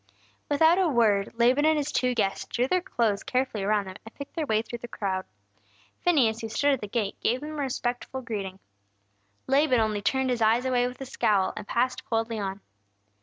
[0.49, 4.15] Without a word, Laban and his two guests drew their clothes carefully around them, and
[4.15, 5.25] picked their way through the crowd.
[6.03, 8.57] Phineas, who stood at the gate, gave them a respectful greeting.
[9.45, 12.61] Laban only turned his eyes away with a scowl, and passed coldly on.